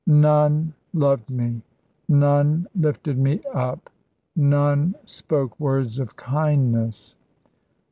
[0.07, 1.61] None loved me;
[2.09, 3.91] none lifted me up;
[4.35, 7.15] none spoke words of kindness.